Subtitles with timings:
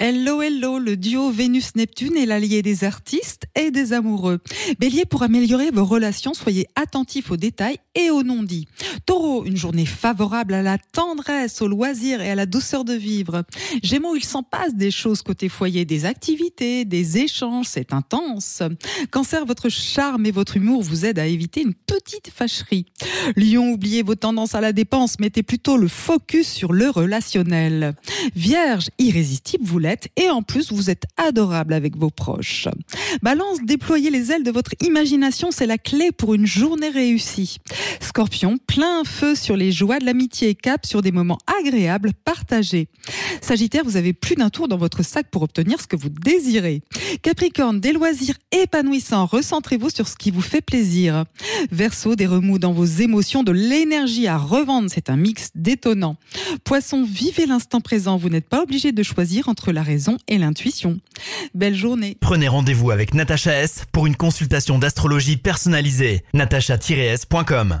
[0.00, 4.38] Hello, hello, le duo Vénus-Neptune est l'allié des artistes et des amoureux.
[4.78, 8.68] Bélier, pour améliorer vos relations, soyez attentifs aux détails et aux non-dits.
[9.06, 13.42] Taureau, une journée favorable à la tendresse, au loisir et à la douceur de vivre.
[13.82, 18.62] Gémeaux, il s'en passe des choses côté foyer, des activités, des échanges, c'est intense.
[19.10, 22.86] Cancer, votre charme et votre humour vous aident à éviter une petite fâcherie.
[23.34, 27.96] Lion, oubliez vos tendances à la dépense, mettez plutôt le focus sur le relationnel.
[28.36, 32.68] Vierge, irrésistible, vous l'êtes et en plus vous êtes adorable avec vos proches.
[33.22, 37.58] Balance, déployer les ailes de votre imagination, c'est la clé pour une journée réussie.
[38.00, 42.88] Scorpion, plein feu sur les joies de l'amitié, cap sur des moments agréables partagés.
[43.40, 46.82] Sagittaire, vous avez plus d'un tour dans votre sac pour obtenir ce que vous désirez.
[47.22, 51.24] Capricorne, des loisirs épanouissants, recentrez-vous sur ce qui vous fait plaisir.
[51.70, 56.16] Verseau, des remous dans vos émotions, de l'énergie à revendre, c'est un mix détonnant.
[56.64, 60.98] Poisson, vivez l'instant présent, vous n'êtes pas obligé de choisir entre la raison et l'intuition.
[61.54, 62.16] Belle journée.
[62.20, 66.24] Prenez rendez-vous Natacha S pour une consultation d'astrologie personnalisée.
[66.34, 67.80] natacha-s.com